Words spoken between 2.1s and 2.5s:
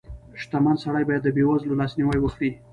وکړي.